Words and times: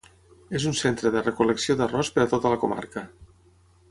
És 0.59 0.63
un 0.69 0.73
centre 0.79 1.11
de 1.15 1.21
recol·lecció 1.27 1.77
d'arròs 1.81 2.11
per 2.17 2.25
a 2.25 2.27
tota 2.33 2.53
la 2.53 2.59
comarca. 2.67 3.07